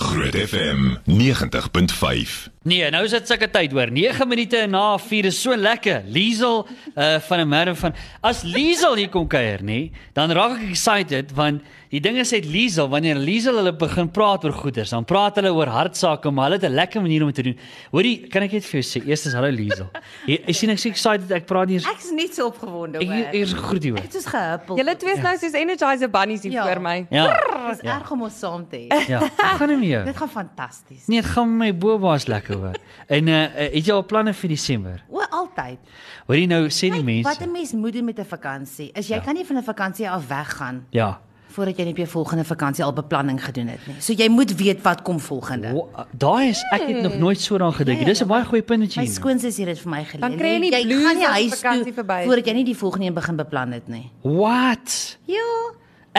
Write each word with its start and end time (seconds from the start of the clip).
Groot 0.00 0.34
FM 0.34 0.96
90.5. 1.04 2.48
Nee, 2.62 2.86
nou 2.90 3.02
is 3.04 3.12
dit 3.12 3.26
sulke 3.28 3.50
tyd 3.52 3.74
hoor. 3.76 3.90
9 3.92 4.24
minute 4.28 4.62
na 4.72 4.84
4 4.98 5.28
is 5.28 5.40
so 5.42 5.52
lekker. 5.56 6.00
Liesel 6.08 6.62
uh 6.94 7.18
van 7.26 7.40
'n 7.44 7.48
merwe 7.48 7.74
van 7.76 7.94
as 8.20 8.40
Liesel 8.42 8.96
hier 8.96 9.08
kom 9.12 9.26
kuier, 9.28 9.60
nê, 9.62 9.90
dan 10.16 10.32
raak 10.32 10.56
ek 10.56 10.70
excited 10.72 11.34
want 11.36 11.60
die 11.90 12.00
dinge 12.00 12.22
sê 12.24 12.38
Liesel 12.44 12.88
wanneer 12.88 13.16
Liesel 13.18 13.56
hulle 13.58 13.72
begin 13.72 14.08
praat 14.14 14.44
oor 14.44 14.52
goeders, 14.52 14.90
dan 14.90 15.04
praat 15.04 15.36
hulle 15.40 15.50
oor 15.52 15.66
hartsake, 15.66 16.30
maar 16.30 16.44
hulle 16.50 16.58
het 16.60 16.70
'n 16.70 16.74
lekker 16.74 17.02
manier 17.02 17.22
om 17.22 17.32
dit 17.32 17.34
te 17.34 17.42
doen. 17.42 17.56
Hoorie, 17.90 18.28
kan 18.28 18.42
ek 18.42 18.52
net 18.52 18.64
vir 18.64 18.80
jou 18.80 18.86
sê, 19.00 19.06
eerstens 19.08 19.34
hallo 19.34 19.50
Liesel. 19.50 19.88
Jy 20.26 20.38
ek 20.46 20.54
sien 20.54 20.70
ek 20.70 20.78
sê 20.78 20.86
excited 20.90 21.30
ek 21.32 21.46
praat 21.46 21.66
nie 21.66 21.74
eens 21.74 21.86
Ek 21.86 21.98
is 21.98 22.10
nie 22.12 22.28
so 22.32 22.46
opgewonde 22.50 22.98
ek 22.98 23.08
hoor. 23.08 23.34
eers 23.34 23.52
groet 23.52 23.82
hier 23.82 23.92
hoor. 23.92 23.98
Ek 23.98 24.04
het 24.04 24.12
soos 24.12 24.26
gehuppel. 24.26 24.76
Julle 24.78 24.96
twee 24.96 25.12
is 25.14 25.22
nou 25.22 25.36
soos 25.36 25.52
Energizer 25.54 26.08
bunnies 26.10 26.42
hier 26.42 26.52
Ja. 26.52 26.62
voor 26.66 26.80
my. 26.80 27.06
Ja. 27.10 27.26
Dit 27.70 27.78
is 27.82 27.90
erg 27.90 28.10
om 28.10 28.22
ons 28.22 28.38
saam 28.38 28.66
te 28.68 28.76
hê. 28.76 29.08
Ja. 29.08 29.22
Ek 29.22 29.58
gaan 29.58 29.68
nie 29.68 29.76
meer. 29.88 30.04
Dit 30.10 30.16
gaan 30.16 30.28
fantasties. 30.28 31.06
Nee, 31.08 31.20
dit 31.22 31.30
gaan 31.30 31.56
met 31.56 31.66
my 31.74 31.78
boba's 31.78 32.26
lekker 32.26 32.54
hoor. 32.56 32.74
En 33.08 33.26
uh, 33.28 33.42
uh 33.42 33.48
het 33.74 33.84
jy 33.86 33.92
al 33.92 34.04
planne 34.06 34.32
vir 34.32 34.48
Desember? 34.48 35.02
O, 35.10 35.20
altyd. 35.30 35.78
Hoorie 36.26 36.46
nou 36.46 36.66
sê 36.68 36.90
die 36.90 37.02
mense. 37.02 37.28
Wat 37.28 37.40
'n 37.40 37.50
mens 37.52 37.72
moet 37.72 37.92
doen 37.92 38.04
met 38.04 38.18
'n 38.18 38.24
vakansie, 38.24 38.90
is 38.94 39.08
jy 39.08 39.14
Ja. 39.16 39.20
kan 39.22 39.34
nie 39.34 39.44
van 39.44 39.56
'n 39.56 39.62
vakansie 39.64 40.08
af 40.10 40.28
weggaan 40.28 40.86
Ja. 40.90 41.20
Voordat 41.50 41.76
jy 41.76 41.84
nie 41.84 41.92
op 41.92 41.96
jou 41.96 42.08
volgende 42.08 42.44
vakansie 42.44 42.84
al 42.84 42.92
beplanning 42.92 43.40
gedoen 43.44 43.68
het 43.68 43.86
nie. 43.86 43.96
So 44.00 44.12
jy 44.12 44.28
moet 44.28 44.54
weet 44.56 44.82
wat 44.82 45.02
kom 45.02 45.20
volgende. 45.20 45.72
Wa- 45.72 46.06
Daai 46.12 46.48
is 46.50 46.62
ek 46.72 46.86
het 46.88 47.02
nog 47.02 47.16
nooit 47.18 47.40
so 47.40 47.58
daaraan 47.58 47.74
gedink. 47.74 48.04
Dis 48.04 48.20
'n 48.22 48.26
baie 48.28 48.44
goeie 48.44 48.62
punt 48.62 48.80
wat 48.82 48.94
jy 48.94 49.00
My 49.02 49.06
skoonsis 49.08 49.56
het 49.56 49.66
dit 49.66 49.78
vir 49.78 49.90
my 49.90 50.04
geleer. 50.04 50.20
Dan 50.28 50.36
kry 50.38 50.48
jy 50.54 50.58
nie 50.60 50.70
jy 50.70 50.82
gaan 51.04 51.16
nie 51.16 51.26
huis 51.26 51.60
vakansie 51.60 51.94
toe 51.94 52.04
voordat 52.24 52.46
jy 52.46 52.52
nie 52.54 52.64
die 52.64 52.76
volgende 52.76 53.06
een 53.06 53.14
begin 53.14 53.36
beplan 53.36 53.72
het 53.72 53.88
nie. 53.88 54.10
What? 54.22 55.18
Ja, 55.24 55.48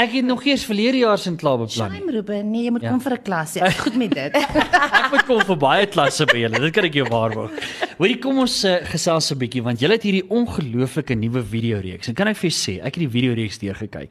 Ek 0.01 0.13
het 0.15 0.25
nog 0.25 0.41
eers 0.47 0.63
verlede 0.65 0.97
jaar 1.03 1.19
sin 1.21 1.35
klaar 1.37 1.57
beplan. 1.61 1.91
shame 1.93 2.11
Ruben, 2.15 2.47
nee, 2.51 2.63
jy 2.65 2.71
moet 2.73 2.81
Ja. 2.81 2.89
kom 2.89 3.01
vir 3.03 3.13
'n 3.17 3.21
klas. 3.27 3.55
Ek 3.57 3.67
is 3.67 3.79
goed 3.85 3.95
met 3.99 4.13
dit. 4.15 4.35
Ek 5.01 5.11
moet 5.11 5.25
kom 5.27 5.41
vir 5.45 5.57
baie 5.57 5.85
klasse 5.85 6.25
by 6.25 6.37
julle. 6.41 6.59
Dit 6.63 6.73
kan 6.73 6.85
ek 6.87 6.93
jou 6.97 7.05
waarborg. 7.09 7.51
Hoorie, 7.99 8.17
kom 8.23 8.39
ons 8.39 8.55
uh, 8.65 8.77
gesels 8.89 9.31
'n 9.31 9.37
bietjie 9.37 9.61
want 9.63 9.79
julle 9.79 9.93
het 9.93 10.03
hierdie 10.07 10.23
ongelooflike 10.29 11.13
nuwe 11.15 11.43
video 11.43 11.79
reeks. 11.79 12.07
En 12.07 12.15
kan 12.15 12.27
ek 12.27 12.37
vir 12.37 12.49
jou 12.49 12.57
sê, 12.57 12.73
ek 12.79 12.95
het 12.95 13.03
die 13.05 13.09
video 13.09 13.33
reeks 13.33 13.59
deurgekyk. 13.59 14.09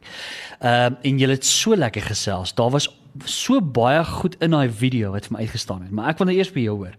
Ehm 0.61 0.95
en 1.03 1.19
julle 1.19 1.33
het 1.35 1.45
so 1.45 1.75
lekker 1.75 2.03
gesels. 2.03 2.55
Daar 2.55 2.71
was 2.71 2.89
so 3.25 3.61
baie 3.61 4.05
goed 4.05 4.37
in 4.41 4.51
daai 4.55 4.69
video 4.71 5.11
wat 5.13 5.27
vir 5.27 5.33
my 5.39 5.41
uitgestaan 5.45 5.83
het. 5.83 5.91
Maar 5.91 6.11
ek 6.11 6.19
wil 6.19 6.27
nou 6.27 6.37
eers 6.37 6.53
by 6.53 6.61
jou 6.61 6.77
hoor. 6.77 6.95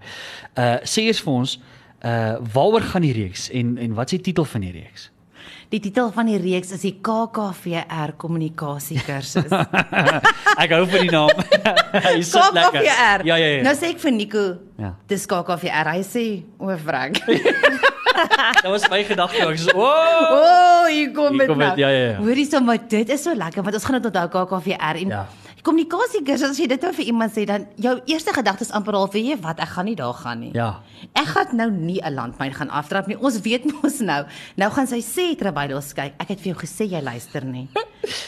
Uh 0.58 0.78
sê 0.84 1.06
eers 1.08 1.22
vir 1.22 1.34
ons 1.34 1.59
uh 2.03 2.36
waaroor 2.53 2.81
gaan 2.81 3.02
die 3.06 3.14
reeks 3.14 3.50
en 3.53 3.78
en 3.78 3.94
wat 3.95 4.12
is 4.12 4.17
die 4.19 4.25
titel 4.34 4.44
van 4.45 4.62
die 4.62 4.72
reeks? 4.72 5.09
Die 5.72 5.80
titel 5.80 6.09
van 6.11 6.25
die 6.28 6.38
reeks 6.38 6.72
is 6.75 6.81
die 6.81 6.94
KKVR 7.03 8.14
kommunikasie 8.20 9.00
kursus. 9.06 9.47
ek 10.64 10.73
hou 10.75 10.84
van 10.92 11.06
die 11.06 11.11
naam. 11.14 11.31
Hy 12.08 12.22
sit 12.22 12.53
lekker. 12.56 12.81
KKVR. 12.81 13.25
Ja 13.30 13.36
ja 13.39 13.47
ja. 13.58 13.62
Nou 13.64 13.75
sê 13.80 13.94
ek 13.95 14.00
vir 14.03 14.12
Nico, 14.17 14.45
Ja. 14.81 14.94
dis 15.08 15.25
KKVR. 15.30 15.92
Hy 15.95 16.02
sê, 16.03 16.25
"O, 16.59 16.72
Frank." 16.78 17.22
Dit 18.62 18.66
was 18.69 18.84
my 18.92 19.03
gedagte. 19.08 19.39
Ek 19.45 19.59
sê, 19.62 19.73
"O, 19.73 19.81
O, 19.81 19.86
oh, 19.86 20.86
hier 20.92 21.12
kom 21.16 21.31
Hier 21.34 21.39
dit 21.39 21.47
kom 21.47 21.58
nou. 21.59 21.69
dit, 21.69 21.80
ja, 21.84 21.89
ja, 21.89 22.03
ja. 22.12 22.17
Hoorie 22.19 22.45
so, 22.45 22.59
maar 22.59 22.78
dit 22.88 23.09
is 23.09 23.23
so 23.23 23.34
lekker 23.34 23.64
want 23.64 23.75
ons 23.75 23.86
gaan 23.86 24.02
dit 24.02 24.09
onthou 24.12 24.28
KKVR 24.45 25.00
en 25.06 25.09
Ja. 25.16 25.25
Kommunikasie 25.64 26.23
kursus 26.26 26.50
as 26.52 26.59
jy 26.59 26.67
dit 26.67 26.81
nou 26.81 26.92
vir 26.94 27.06
iemand 27.06 27.34
sê 27.36 27.45
dan 27.45 27.67
jou 27.78 27.95
eerste 28.09 28.34
gedagte 28.34 28.62
is 28.66 28.72
amper 28.72 28.95
al 28.98 29.08
weet 29.14 29.26
jy 29.26 29.38
wat 29.44 29.59
ek 29.59 29.70
gaan 29.76 29.86
nie 29.86 29.95
daar 29.95 30.14
gaan 30.14 30.40
nie. 30.40 30.52
Ja. 30.53 30.81
Ek 31.14 31.28
gaan 31.36 31.56
nou 31.58 31.70
nie 31.72 32.00
'n 32.02 32.14
landmyn 32.14 32.53
gaan 32.53 32.70
aftrap 32.70 33.08
nie. 33.08 33.18
Ons 33.18 33.40
weet 33.42 33.66
mos 33.84 34.00
nou. 34.00 34.26
Nou 34.58 34.70
gaan 34.72 34.88
sy 34.88 35.02
sê 35.02 35.36
terwyl 35.38 35.76
ons 35.76 35.94
kyk, 35.94 36.14
ek 36.20 36.28
het 36.30 36.40
vir 36.40 36.53
jou 36.53 36.59
gesê 36.66 36.90
jy 36.90 37.02
luister 37.02 37.45
nie. 37.45 37.68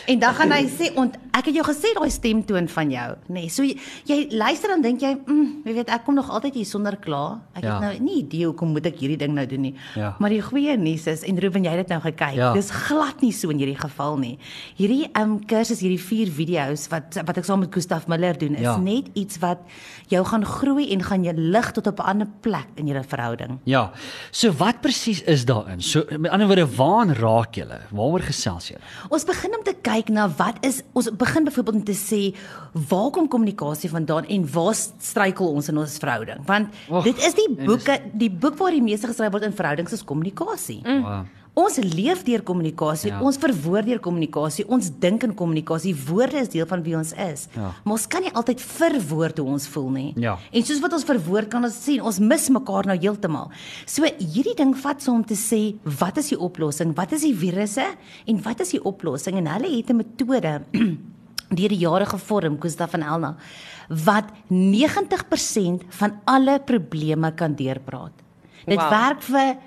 En 0.08 0.20
dan 0.20 0.34
gaan 0.36 0.52
hy 0.52 0.68
sê 0.70 0.92
ont 0.96 1.16
ek 1.34 1.46
het 1.50 1.56
jou 1.56 1.64
gesê 1.66 1.94
daai 1.98 2.10
stemtoon 2.12 2.68
van 2.70 2.92
jou, 2.92 3.16
nê. 3.28 3.34
Nee, 3.34 3.50
so 3.50 3.64
jy, 3.64 3.74
jy 4.06 4.28
luister 4.32 4.70
dan 4.70 4.82
dink 4.84 5.02
jy, 5.02 5.16
mm, 5.16 5.64
jy 5.66 5.74
weet 5.74 5.90
ek 5.90 6.04
kom 6.06 6.14
nog 6.16 6.30
altyd 6.30 6.54
hier 6.54 6.66
sonder 6.66 6.96
kla. 6.98 7.42
Ek 7.56 7.64
Ja. 7.64 7.80
het 7.80 7.82
nou 7.82 8.00
nie 8.06 8.20
idee 8.22 8.46
hoekom 8.46 8.72
moet 8.72 8.86
ek 8.86 9.00
hierdie 9.00 9.18
ding 9.18 9.34
nou 9.34 9.46
doen 9.48 9.62
nie. 9.62 9.74
Ja. 9.96 10.16
Maar 10.20 10.30
die 10.30 10.42
goeie 10.42 10.78
nuus 10.78 11.08
is 11.08 11.24
en 11.24 11.40
Ruben 11.40 11.64
jy 11.64 11.72
het 11.72 11.88
dit 11.88 11.90
nou 11.90 12.02
gekyk. 12.02 12.36
Ja. 12.36 12.54
Dis 12.54 12.70
glad 12.70 13.22
nie 13.22 13.32
so 13.32 13.50
in 13.50 13.58
hierdie 13.58 13.80
geval 13.80 14.18
nie. 14.18 14.38
Hierdie 14.78 15.10
um 15.20 15.40
kursus, 15.46 15.80
hierdie 15.82 16.00
4 16.00 16.30
video's 16.30 16.88
wat 16.90 17.18
wat 17.26 17.38
ek 17.38 17.46
saam 17.46 17.60
met 17.60 17.74
Gustaf 17.74 18.08
Miller 18.08 18.38
doen, 18.38 18.56
is 18.56 18.62
Ja. 18.62 18.78
net 18.78 19.08
iets 19.14 19.38
wat 19.40 19.60
jou 20.08 20.24
gaan 20.26 20.46
groei 20.46 20.92
en 20.94 21.04
gaan 21.04 21.24
jou 21.24 21.36
lig 21.38 21.72
tot 21.72 21.88
op 21.88 22.00
'n 22.00 22.04
ander 22.06 22.28
plek 22.42 22.68
in 22.76 22.88
jou 22.88 23.04
verhouding. 23.08 23.60
Ja. 23.64 23.92
So 24.32 24.52
wat 24.52 24.82
presies 24.82 25.22
is 25.24 25.46
daarin? 25.46 25.82
So 25.82 26.04
met 26.20 26.32
ander 26.32 26.48
woorde, 26.48 26.68
waaraan 26.76 27.14
raak 27.14 27.56
julle? 27.56 27.80
Waaroor 27.92 28.20
gesels 28.22 28.68
julle? 28.68 28.82
Ons 29.10 29.24
begin 29.26 29.56
om 29.58 29.64
te 29.64 29.76
kyk 29.82 30.10
na 30.10 30.30
wat 30.38 30.58
is 30.62 30.82
ons 30.94 31.10
begin 31.12 31.44
byvoorbeeld 31.44 31.76
om 31.76 31.84
te 31.84 31.94
sê 31.96 32.36
waar 32.90 33.10
kom 33.12 33.28
kommunikasie 33.28 33.90
vandaan 33.90 34.26
en 34.26 34.52
waar 34.54 34.74
struikel 35.00 35.48
ons 35.54 35.70
in 35.70 35.78
ons 35.78 35.98
verhouding? 35.98 36.46
Want 36.46 36.68
Och, 36.90 37.04
dit 37.04 37.18
is 37.18 37.34
die 37.34 37.48
en 37.50 37.56
dis- 37.56 37.66
boeke, 37.66 38.00
die 38.14 38.30
boek 38.32 38.58
waar 38.58 38.72
die 38.72 38.82
meeste 38.82 39.08
geskryf 39.08 39.32
word 39.32 39.44
in 39.44 39.54
verhoudings 39.54 39.92
is 39.94 40.04
kommunikasie. 40.04 40.82
Mm. 40.86 41.02
Wow. 41.02 41.26
Ons 41.56 41.76
leef 41.78 42.24
deur 42.26 42.42
kommunikasie, 42.42 43.12
Ja. 43.12 43.20
ons 43.22 43.38
verwoord 43.38 43.86
deur 43.86 44.00
kommunikasie, 44.00 44.66
ons 44.68 44.90
dink 45.00 45.24
in 45.24 45.36
kommunikasie. 45.36 45.94
Woorde 46.08 46.38
is 46.42 46.50
deel 46.50 46.66
van 46.66 46.82
wie 46.84 46.96
ons 46.98 47.12
is. 47.14 47.48
Ja. 47.56 47.74
Maar 47.84 47.94
ons 47.94 48.08
kan 48.08 48.22
nie 48.22 48.32
altyd 48.34 48.60
verwoord 48.62 49.38
hoe 49.38 49.48
ons 49.48 49.68
voel 49.68 49.90
nie. 49.90 50.14
Ja. 50.18 50.38
En 50.52 50.64
soos 50.64 50.80
wat 50.82 50.94
ons 50.94 51.04
verwoord 51.04 51.48
kan 51.50 51.64
ons 51.64 51.84
sien, 51.84 52.02
ons 52.02 52.18
mis 52.20 52.50
mekaar 52.50 52.86
nou 52.86 52.98
heeltemal. 52.98 53.52
So 53.86 54.02
hierdie 54.04 54.56
ding 54.56 54.74
vat 54.76 55.02
so 55.02 55.12
om 55.12 55.24
te 55.24 55.36
sê, 55.36 55.76
wat 56.00 56.18
is 56.18 56.30
die 56.30 56.40
oplossing? 56.40 56.96
Wat 56.96 57.12
is 57.12 57.22
die 57.22 57.36
virusse 57.36 57.86
en 58.26 58.42
wat 58.42 58.60
is 58.62 58.72
die 58.72 58.82
oplossing? 58.84 59.38
En 59.38 59.46
hulle 59.48 59.78
het 59.78 59.90
'n 59.92 59.96
metode 59.98 60.62
deur 61.54 61.70
die 61.70 61.78
jare 61.78 62.06
gevorm, 62.08 62.58
Gustav 62.60 62.90
van 62.92 63.04
Elna, 63.04 63.36
wat 63.90 64.26
90% 64.50 65.84
van 65.90 66.20
alle 66.26 66.60
probleme 66.60 67.32
kan 67.36 67.54
deurpraat. 67.56 68.12
Dit 68.66 68.80
Wow. 68.80 68.90
werk 68.90 69.22
vir 69.22 69.58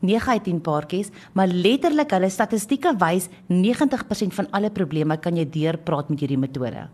9 0.00 0.28
uit 0.32 0.44
10 0.44 0.60
paartjies, 0.60 1.08
maar 1.32 1.46
letterlik 1.48 2.10
hulle 2.10 2.30
statistieke 2.30 2.94
wys 2.98 3.28
90% 3.48 4.34
van 4.34 4.46
alle 4.50 4.70
probleme 4.70 5.16
kan 5.16 5.36
jy 5.36 5.44
deurpraat 5.50 6.08
met 6.08 6.20
hierdie 6.20 6.38
metode. 6.38 6.88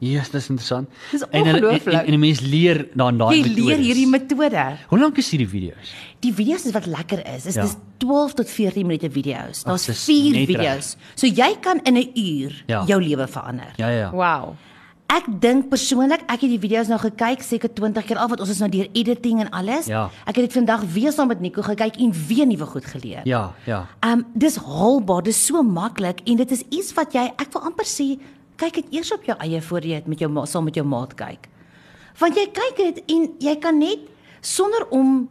Ja, 0.00 0.10
yes, 0.20 0.30
dis 0.30 0.48
interessant. 0.50 0.88
Dis 1.12 1.22
En. 1.30 1.46
En, 1.46 1.64
en 2.06 2.12
'n 2.14 2.18
mens 2.20 2.40
leer 2.40 2.88
dan 2.94 3.16
daai 3.18 3.36
Jy 3.36 3.42
metodes. 3.48 3.64
leer 3.64 3.78
hierdie 3.78 4.06
metode. 4.06 4.76
Hoe 4.88 4.98
lank 4.98 5.16
is 5.18 5.30
hierdie 5.30 5.48
video's? 5.48 5.94
Die 6.20 6.32
video's 6.34 6.64
is 6.66 6.72
wat 6.72 6.86
lekker 6.86 7.22
is. 7.34 7.46
Is 7.46 7.54
Ja. 7.54 7.62
dis 7.62 7.76
12 7.98 8.34
tot 8.34 8.50
14 8.50 8.86
minute 8.86 9.10
video's. 9.10 9.62
Daar's 9.64 9.86
dis 9.86 10.04
4 10.04 10.32
net 10.32 10.46
video's. 10.46 10.96
So 11.14 11.26
jy 11.26 11.56
kan 11.60 11.80
in 11.84 11.94
'n 11.96 12.10
uur 12.14 12.64
Ja. 12.66 12.84
jou 12.86 13.00
lewe 13.02 13.26
verander. 13.26 13.72
Ja 13.76 13.88
ja. 13.88 14.10
Wow. 14.10 14.54
Ek 15.14 15.26
dink 15.28 15.68
persoonlik, 15.70 16.24
ek 16.26 16.42
het 16.42 16.50
die 16.50 16.58
video's 16.58 16.88
nou 16.90 16.96
gekyk 16.98 17.42
seker 17.44 17.70
20 17.70 18.06
keer 18.08 18.18
al 18.18 18.30
want 18.32 18.40
ons 18.42 18.50
is 18.50 18.58
nou 18.62 18.66
deur 18.72 18.88
editing 18.98 19.44
en 19.44 19.50
alles. 19.54 19.86
Ja. 19.86 20.08
Ek 20.26 20.40
het 20.40 20.48
dit 20.48 20.56
vandag 20.56 20.82
weer 20.90 21.14
saam 21.14 21.30
met 21.30 21.42
Nico 21.44 21.62
gekyk 21.62 22.00
en 22.02 22.14
weer 22.26 22.48
nuwe 22.50 22.66
goed 22.66 22.88
geleer. 22.90 23.20
Ja, 23.28 23.52
ja. 23.68 23.84
Um 24.02 24.24
dis 24.34 24.56
haalbaar, 24.58 25.22
dis 25.28 25.38
so 25.38 25.62
maklik 25.62 26.24
en 26.26 26.40
dit 26.42 26.56
is 26.56 26.64
iets 26.74 26.90
wat 26.98 27.14
jy 27.14 27.28
ek 27.30 27.52
wil 27.54 27.68
amper 27.70 27.86
sê 27.86 28.16
kyk 28.58 28.80
dit 28.80 28.98
eers 28.98 29.12
op 29.14 29.22
jou 29.28 29.38
eie 29.44 29.62
voor 29.68 29.86
jy 29.86 30.02
dit 30.02 30.10
met 30.10 30.26
jou 30.26 30.30
ma- 30.34 30.46
saam 30.50 30.66
met 30.66 30.74
jou 30.74 30.86
maat 30.86 31.14
kyk. 31.14 31.46
Want 32.18 32.34
jy 32.38 32.48
kyk 32.58 32.82
dit 32.82 33.00
en 33.14 33.30
jy 33.38 33.56
kan 33.62 33.78
net 33.78 34.10
sonder 34.42 34.88
om 34.90 35.28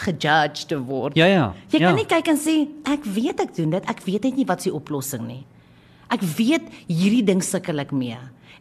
gejudged 0.00 0.68
te 0.72 0.80
word. 0.80 1.16
Ja 1.20 1.28
ja. 1.28 1.46
Jy 1.68 1.82
ja. 1.82 1.90
kan 1.90 1.96
nie 2.00 2.08
kyk 2.08 2.32
en 2.32 2.40
sê 2.40 2.56
ek 2.88 3.04
weet 3.04 3.40
ek 3.44 3.56
doen 3.56 3.76
dit, 3.76 3.84
ek 3.84 4.00
weet 4.08 4.30
net 4.30 4.40
nie 4.40 4.48
wat 4.48 4.64
se 4.64 4.72
oplossing 4.72 5.26
nie. 5.28 5.42
Ek 6.08 6.24
weet 6.24 6.72
hierdie 6.88 7.24
ding 7.26 7.44
sukkel 7.44 7.84
ek 7.84 7.92
mee. 7.92 8.16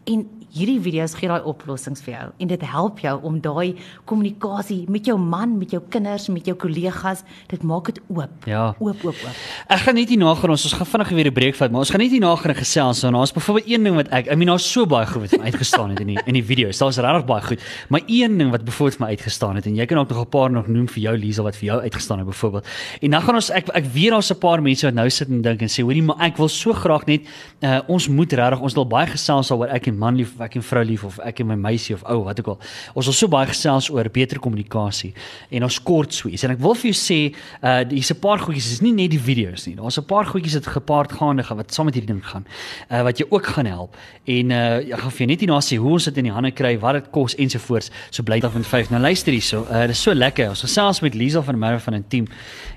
En 0.10 0.24
hierdie 0.50 0.80
video's 0.82 1.14
gee 1.14 1.30
daai 1.30 1.46
oplossings 1.46 2.02
vir 2.02 2.14
jou 2.16 2.28
en 2.42 2.50
dit 2.50 2.64
help 2.66 3.02
jou 3.04 3.12
om 3.28 3.36
daai 3.44 3.76
kommunikasie 4.10 4.80
met 4.90 5.06
jou 5.06 5.18
man, 5.22 5.58
met 5.60 5.76
jou 5.76 5.82
kinders, 5.94 6.26
met 6.34 6.48
jou 6.50 6.56
kollegas, 6.58 7.22
dit 7.52 7.64
maak 7.68 7.92
dit 7.92 8.00
oop. 8.10 8.48
Ja. 8.50 8.64
Oop, 8.80 9.04
oop, 9.06 9.14
oop. 9.14 9.44
Ek 9.70 9.84
gaan 9.86 10.00
net 10.00 10.10
hier 10.10 10.22
na 10.22 10.34
gaan 10.40 10.56
ons 10.56 10.66
ons 10.66 10.76
gaan 10.80 10.90
vinnig 10.90 11.12
weer 11.20 11.30
'n 11.30 11.34
breek 11.34 11.56
vat, 11.56 11.72
maar 11.72 11.86
ons 11.86 11.92
gaan 11.92 12.02
net 12.02 12.12
hier 12.12 12.22
na 12.22 12.36
gaan 12.36 12.56
gesels. 12.56 13.04
En 13.04 13.14
daar's 13.14 13.34
byvoorbeeld 13.34 13.70
een 13.70 13.84
ding 13.84 13.96
wat 13.96 14.08
ek, 14.10 14.32
I 14.32 14.36
mean 14.36 14.48
daar's 14.48 14.72
so 14.72 14.86
baie 14.86 15.06
goed 15.06 15.22
wat 15.22 15.40
my 15.40 15.46
uitgestaan 15.46 15.90
het 15.90 16.00
in 16.00 16.08
die 16.08 16.20
in 16.26 16.34
die 16.34 16.44
video's. 16.44 16.78
Daar's 16.78 16.98
regtig 16.98 17.26
baie 17.26 17.42
goed. 17.42 17.62
Maar 17.90 18.02
een 18.08 18.38
ding 18.38 18.52
wat 18.52 18.66
byvoorbeeld 18.66 18.98
vir 18.98 19.06
my 19.06 19.12
uitgestaan 19.12 19.56
het 19.56 19.66
en 19.66 19.76
jy 19.76 19.86
kan 19.86 19.98
ook 19.98 20.10
nog 20.10 20.22
'n 20.26 20.30
paar 20.30 20.52
nog 20.52 20.68
noem 20.68 20.88
vir 20.88 21.02
jou 21.02 21.18
Liesel 21.18 21.44
wat 21.44 21.56
vir 21.56 21.66
jou 21.66 21.82
uitgestaan 21.82 22.18
het 22.18 22.28
byvoorbeeld. 22.28 22.66
En 23.02 23.12
dan 23.12 23.22
gaan 23.22 23.36
ons 23.36 23.50
ek 23.50 23.70
ek 23.70 23.86
weet 23.86 24.10
daar's 24.10 24.32
'n 24.32 24.40
paar 24.40 24.62
mense 24.62 24.86
wat 24.86 24.96
nou 24.96 25.10
sit 25.10 25.28
en 25.28 25.42
dink 25.42 25.62
en 25.62 25.68
sê 25.68 25.84
hoorie 25.84 26.04
maar 26.04 26.20
ek 26.20 26.38
wil 26.38 26.48
so 26.48 26.74
graag 26.74 27.06
net 27.06 27.22
uh, 27.62 27.80
ons 27.88 28.08
moet 28.08 28.34
regtig 28.34 28.60
ons 28.60 28.74
wil 28.74 28.88
baie 28.88 29.08
gesels 29.08 29.48
daaroor 29.48 29.68
ek 29.80 29.90
en 29.92 29.98
man 29.98 30.18
lief 30.20 30.36
of 30.36 30.44
ek 30.46 30.58
en 30.60 30.66
vrou 30.66 30.84
lief 30.86 31.06
of 31.08 31.20
ek 31.26 31.42
en 31.44 31.50
my 31.50 31.58
meisie 31.60 31.96
of 31.96 32.04
ou 32.12 32.22
wat 32.28 32.40
ook 32.42 32.54
al. 32.54 32.60
Ons 32.94 33.10
wil 33.10 33.16
so 33.16 33.32
baie 33.32 33.48
gesels 33.50 33.90
oor 33.94 34.10
beter 34.14 34.40
kommunikasie 34.44 35.14
en 35.56 35.66
ons 35.68 35.80
kort 35.84 36.14
so 36.16 36.30
iets. 36.30 36.46
En 36.46 36.54
ek 36.56 36.62
wil 36.64 36.76
vir 36.76 36.92
jou 36.92 36.98
sê 36.98 37.20
uh 37.64 37.84
hier's 37.90 38.12
'n 38.12 38.20
paar 38.20 38.40
goedjies, 38.40 38.70
dis 38.70 38.82
nie 38.82 38.94
net 38.94 39.12
die 39.12 39.20
video's 39.20 39.68
nie. 39.68 39.76
Daar's 39.76 39.98
'n 39.98 40.06
paar 40.06 40.26
goedjies 40.26 40.56
wat 40.60 40.68
gepaard 40.68 41.12
gaande 41.12 41.44
gaan 41.44 41.58
wat 41.58 41.74
saam 41.74 41.86
met 41.86 41.96
hierdie 41.96 42.14
ding 42.14 42.24
gaan. 42.26 42.46
Uh 42.92 43.04
wat 43.04 43.18
jou 43.18 43.28
ook 43.30 43.46
gaan 43.46 43.66
help. 43.66 43.96
En 44.26 44.52
uh 44.52 44.78
ek 44.80 45.00
gaan 45.00 45.12
vir 45.12 45.20
jou 45.26 45.28
net 45.28 45.40
hierna 45.40 45.60
sê 45.62 45.78
hoe 45.78 45.92
ons 45.92 46.06
dit 46.06 46.18
in 46.18 46.24
die 46.24 46.34
hande 46.34 46.52
kry, 46.52 46.78
wat 46.80 46.94
dit 46.94 47.12
kos 47.12 47.36
ensovoorts. 47.36 47.92
So 48.10 48.24
bly 48.24 48.40
dan 48.40 48.52
van 48.52 48.64
5. 48.64 48.90
Nou 48.90 49.02
luister 49.02 49.32
hierso. 49.32 49.66
Uh 49.70 49.88
dis 49.88 50.02
so 50.02 50.14
lekker. 50.14 50.50
Ons 50.50 50.62
gesels 50.62 51.02
met 51.02 51.14
Liesel 51.14 51.44
van 51.44 51.60
Merwe 51.60 51.80
van 51.80 51.96
'n 51.96 52.06
team. 52.08 52.28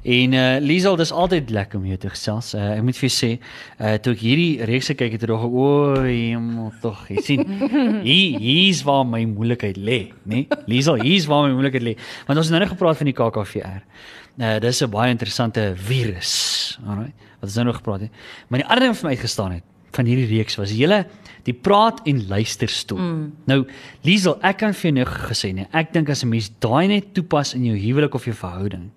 En 0.03 0.33
uh 0.33 0.61
Liesel, 0.61 0.97
dis 0.97 1.13
altyd 1.13 1.51
lekker 1.51 1.79
om 1.79 1.87
jou 1.87 1.99
te 1.99 2.11
gesels. 2.11 2.55
Uh 2.55 2.77
ek 2.77 2.83
moet 2.83 2.97
vir 2.97 3.09
jou 3.09 3.15
sê, 3.27 3.39
uh 3.81 3.95
toe 3.95 4.13
ek 4.13 4.21
hierdie 4.21 4.65
reeks 4.65 4.87
gekyk 4.87 5.13
het, 5.13 5.23
het 5.23 5.31
ek 5.31 5.37
dog 5.37 5.45
o, 5.47 6.01
hemel 6.03 6.73
tog, 6.93 7.09
Jy 7.09 7.25
sien. 7.25 7.43
Hier 8.07 8.39
hier's 8.39 8.85
waar 8.87 9.05
my 9.09 9.25
moeilikheid 9.33 9.81
lê, 9.81 10.01
né? 10.23 10.45
Nee? 10.45 10.63
Liesel, 10.71 11.01
hier's 11.03 11.27
waar 11.31 11.49
my 11.49 11.57
moeilikheid 11.57 11.85
lê. 11.87 11.97
Want 12.29 12.39
ons 12.39 12.49
het 12.49 12.55
nou 12.55 12.63
net 12.63 12.73
gepraat 12.75 13.01
van 13.01 13.11
die 13.11 13.17
KKVR. 13.17 13.83
Nou, 14.41 14.55
dis 14.65 14.83
'n 14.83 14.91
baie 14.91 15.11
interessante 15.11 15.73
virus. 15.77 16.79
Alraai. 16.87 17.13
Wat 17.41 17.49
ons 17.51 17.55
nou 17.57 17.67
nog 17.67 17.77
gepraat 17.77 18.01
het. 18.01 18.11
Maar 18.49 18.61
die 18.61 18.69
ander 18.69 18.85
ding 18.87 18.97
vir 18.97 19.09
my 19.09 19.15
uitgestaan 19.17 19.53
het 19.53 19.65
van 19.93 20.09
hierdie 20.09 20.29
reeks 20.39 20.57
was 20.57 20.73
julle 20.73 21.07
die 21.45 21.55
praat 21.55 22.01
en 22.07 22.23
luisterstoel. 22.29 22.99
Mm. 22.99 23.33
Nou, 23.51 23.67
Liesel, 24.07 24.39
ek 24.47 24.61
kan 24.63 24.75
vir 24.75 24.89
jou 24.89 24.95
nou 25.01 25.07
gesê 25.07 25.53
nee, 25.53 25.67
ek 25.73 25.93
dink 25.93 26.09
as 26.09 26.23
'n 26.25 26.29
mens 26.29 26.51
daai 26.61 26.87
net 26.89 27.15
toepas 27.15 27.55
in 27.55 27.65
jou 27.65 27.77
huwelik 27.77 28.15
of 28.15 28.25
jou 28.25 28.35
verhouding, 28.35 28.91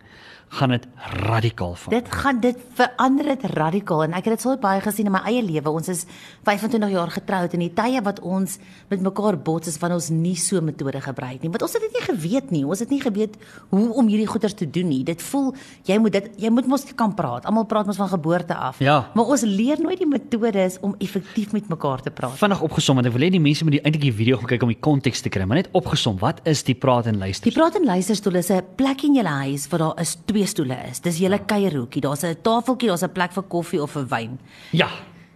gaan 0.48 0.70
dit 0.70 0.88
radikaal 1.26 1.76
van. 1.76 1.94
Dit 1.94 2.12
gaan 2.12 2.40
dit 2.40 2.58
verander 2.74 3.26
dit 3.26 3.44
radikaal 3.56 4.04
en 4.04 4.16
ek 4.18 4.28
het 4.30 4.36
dit 4.38 4.42
so 4.46 4.56
baie 4.62 4.82
gesien 4.82 5.10
in 5.10 5.14
my 5.16 5.22
eie 5.28 5.44
lewe. 5.44 5.70
Ons 5.70 5.90
is 5.92 6.06
25 6.48 6.94
jaar 6.94 7.12
getroud 7.12 7.54
en 7.54 7.64
die 7.66 7.72
tye 7.76 8.02
wat 8.06 8.22
ons 8.24 8.58
met 8.92 9.02
mekaar 9.04 9.38
bots 9.38 9.68
is 9.72 9.80
van 9.82 9.96
ons 9.96 10.10
nie 10.14 10.36
so 10.40 10.62
metode 10.62 11.02
gebruik 11.02 11.44
nie. 11.44 11.52
Want 11.52 11.66
ons 11.68 11.76
het 11.76 11.84
dit 11.84 11.98
nie 11.98 12.06
geweet 12.06 12.52
nie. 12.56 12.64
Ons 12.66 12.84
het 12.86 12.94
nie 12.94 13.02
geweet 13.02 13.38
hoe 13.74 13.88
om 13.94 14.08
hierdie 14.12 14.30
goeders 14.30 14.56
te 14.56 14.70
doen 14.70 14.88
nie. 14.92 15.04
Dit 15.08 15.22
voel 15.22 15.54
jy 15.90 15.98
moet 16.02 16.16
dit 16.20 16.30
jy 16.46 16.54
moet 16.54 16.70
mos 16.72 16.88
kan 16.96 17.16
praat. 17.18 17.46
Almal 17.50 17.68
praat 17.70 17.90
mos 17.90 18.00
van 18.00 18.12
geboorte 18.14 18.56
af. 18.56 18.80
Ja. 18.80 19.10
Maar 19.16 19.34
ons 19.36 19.44
leer 19.48 19.82
nooit 19.82 20.00
die 20.00 20.10
metodes 20.10 20.80
om 20.86 20.96
effektief 21.04 21.52
met 21.56 21.68
mekaar 21.70 22.02
te 22.06 22.14
praat. 22.14 22.38
Vinnig 22.40 22.64
opgesom 22.66 23.02
want 23.02 23.10
ek 23.10 23.16
wil 23.18 23.28
hê 23.28 23.32
die 23.34 23.44
mense 23.44 23.66
moet 23.68 23.78
die 23.80 23.84
eintlik 23.84 24.08
die 24.08 24.16
video 24.16 24.40
gaan 24.40 24.52
kyk 24.54 24.64
om 24.64 24.72
die 24.72 24.80
konteks 24.80 25.24
te 25.26 25.32
kry, 25.34 25.46
maar 25.50 25.60
net 25.60 25.72
opgesom, 25.76 26.18
wat 26.22 26.42
is 26.48 26.64
die 26.68 26.76
praat 26.78 27.10
en 27.12 27.20
luister? 27.20 27.50
Die 27.50 27.56
praat 27.56 27.78
en 27.80 27.88
luisterstoel 27.88 28.40
is 28.42 28.52
'n 28.52 28.64
plek 28.80 29.04
in 29.04 29.16
jou 29.16 29.26
huis 29.26 29.68
waar 29.70 29.80
daar 29.80 30.00
is 30.02 30.16
twee 30.36 30.48
stoele 30.52 30.78
is. 30.90 31.02
Dis 31.04 31.20
julle 31.24 31.40
kuierhoekie. 31.48 32.02
Daar's 32.04 32.24
'n 32.24 32.36
tafeltjie, 32.42 32.90
daar's 32.90 33.04
'n 33.04 33.12
plek 33.12 33.32
vir 33.32 33.44
koffie 33.44 33.82
of 33.82 33.92
vir 33.92 34.08
wyn. 34.08 34.40
Ja. 34.72 34.90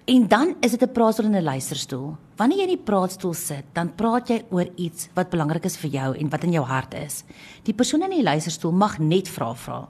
En 0.06 0.28
dan 0.28 0.56
is 0.62 0.72
dit 0.72 0.81
'n 0.81 0.92
praatstoel 0.92 1.25
en 1.25 1.36
'n 1.36 1.44
luisterstoel. 1.44 2.18
Wanneer 2.36 2.57
jy 2.57 2.63
in 2.63 2.78
die 2.78 2.84
praatstoel 2.84 3.34
sit, 3.34 3.66
dan 3.74 3.96
praat 3.96 4.28
jy 4.30 4.44
oor 4.50 4.68
iets 4.75 5.10
wat 5.13 5.30
belangrik 5.30 5.66
is 5.66 5.78
vir 5.78 5.90
jou 5.90 6.18
en 6.18 6.30
wat 6.30 6.44
in 6.44 6.51
jou 6.51 6.66
hart 6.66 6.94
is. 6.94 7.24
Die 7.63 7.74
persoon 7.74 8.04
in 8.04 8.10
die 8.10 8.24
luisterstoel 8.24 8.72
mag 8.72 9.00
net 9.00 9.28
vra 9.28 9.54
vra. 9.54 9.88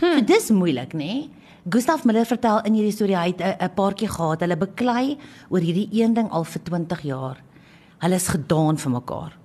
Hm. 0.00 0.18
So 0.18 0.24
dis 0.24 0.50
moeilik, 0.50 0.92
nê? 0.92 0.96
Nee? 0.96 1.30
Gustav 1.68 2.04
Miller 2.04 2.26
vertel 2.26 2.62
in 2.62 2.74
hierdie 2.74 2.92
storie 2.92 3.16
hy 3.16 3.26
het 3.26 3.40
'n 3.40 3.64
'n 3.64 3.74
paartjie 3.74 4.08
gehad. 4.08 4.40
Hulle 4.40 4.56
beklei 4.56 5.18
oor 5.48 5.60
hierdie 5.60 5.88
een 5.90 6.14
ding 6.14 6.30
al 6.30 6.44
vir 6.44 6.62
20 6.62 7.02
jaar. 7.02 7.42
Hulle 7.98 8.14
is 8.14 8.28
gedaan 8.28 8.76
vir 8.76 8.90
mekaar. 8.90 9.43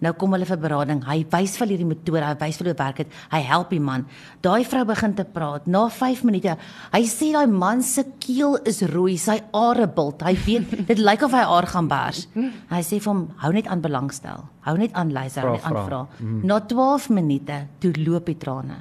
Nou 0.00 0.12
kom 0.16 0.32
hulle 0.32 0.46
vir 0.48 0.56
berading. 0.56 1.02
Hy 1.04 1.18
wys 1.32 1.56
vir 1.60 1.68
hierdie 1.74 1.86
metode, 1.86 2.22
hy 2.24 2.34
wys 2.40 2.56
vir 2.60 2.70
hoe 2.70 2.76
werk 2.78 2.96
dit. 3.02 3.16
Hy 3.32 3.40
help 3.44 3.70
die 3.74 3.80
man. 3.84 4.06
Daai 4.42 4.64
vrou 4.64 4.84
begin 4.88 5.14
te 5.18 5.24
praat. 5.28 5.66
Na 5.68 5.82
5 5.92 6.22
minute, 6.24 6.54
hy 6.94 7.00
sê 7.10 7.28
daai 7.34 7.46
man 7.52 7.82
se 7.84 8.04
keel 8.24 8.56
is 8.64 8.80
rooi, 8.94 9.18
sy 9.20 9.38
are 9.52 9.86
bult. 9.86 10.22
Hy 10.24 10.32
weet 10.46 10.72
dit 10.90 10.98
lyk 11.04 11.22
of 11.28 11.32
hy 11.36 11.42
haar 11.44 11.68
gaan 11.68 11.88
bars. 11.90 12.24
Hy 12.34 12.80
sê 12.86 12.96
vir 12.98 13.10
hom, 13.12 13.26
hou 13.44 13.52
net 13.52 13.68
aan 13.68 13.82
belangstel. 13.84 14.46
Hou 14.64 14.76
net 14.80 14.92
aan 14.96 15.12
luister, 15.12 15.44
hou 15.44 15.52
net 15.58 15.64
aan 15.68 15.78
vra. 15.86 16.00
Na 16.48 16.60
12 16.60 17.10
minute, 17.12 17.60
toe 17.84 17.92
loop 18.00 18.26
die 18.32 18.38
trane. 18.40 18.80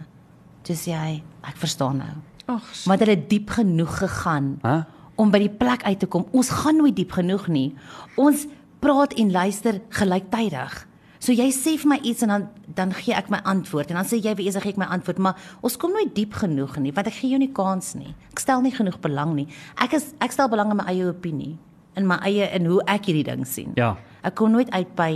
Toe 0.64 0.76
sê 0.76 0.96
hy, 0.96 1.14
ek 1.48 1.58
verstaan 1.60 2.00
nou. 2.04 2.14
Ag, 2.50 2.64
Maar 2.90 2.98
dit 3.04 3.08
het 3.12 3.28
diep 3.30 3.52
genoeg 3.60 3.92
gegaan 4.02 4.56
Hæ? 4.64 4.78
om 5.22 5.30
by 5.32 5.40
die 5.44 5.52
plek 5.52 5.84
uit 5.84 6.00
te 6.00 6.08
kom. 6.08 6.24
Ons 6.32 6.50
gaan 6.64 6.80
nooit 6.80 6.96
diep 6.96 7.12
genoeg 7.12 7.46
nie. 7.52 7.68
Ons 8.18 8.48
praat 8.82 9.14
en 9.20 9.30
luister 9.36 9.82
gelyktydig. 10.00 10.86
So 11.20 11.36
jy 11.36 11.50
sê 11.52 11.76
vir 11.80 11.90
my 11.92 12.00
iets 12.08 12.24
en 12.24 12.32
dan 12.32 12.48
dan 12.76 12.94
gee 12.96 13.16
ek 13.16 13.28
my 13.34 13.42
antwoord 13.44 13.92
en 13.92 14.00
dan 14.00 14.08
sê 14.08 14.22
jy 14.24 14.34
weer 14.40 14.54
dan 14.56 14.64
gee 14.64 14.72
ek 14.72 14.80
my 14.80 14.88
antwoord, 14.88 15.20
maar 15.20 15.36
ons 15.62 15.76
kom 15.78 15.92
nooit 15.92 16.14
diep 16.16 16.38
genoeg 16.40 16.78
nie 16.80 16.94
want 16.96 17.10
ek 17.12 17.18
gee 17.20 17.34
jou 17.34 17.40
nie 17.42 17.52
kans 17.52 17.92
nie. 18.00 18.14
Ek 18.32 18.40
stel 18.40 18.64
nie 18.64 18.72
genoeg 18.72 19.00
belang 19.04 19.36
nie. 19.36 19.50
Ek 19.84 19.98
is 20.00 20.14
ek 20.24 20.32
stel 20.36 20.48
belang 20.52 20.72
in 20.72 20.80
my 20.80 20.88
eie 20.88 21.10
opinie, 21.12 21.58
in 22.00 22.08
my 22.08 22.22
eie 22.24 22.48
in 22.56 22.70
hoe 22.72 22.80
ek 22.88 23.12
hierdie 23.12 23.28
ding 23.28 23.44
sien. 23.48 23.76
Ja. 23.76 23.98
Ek 24.24 24.36
kom 24.40 24.56
nooit 24.56 24.72
uit 24.72 24.96
by 24.96 25.12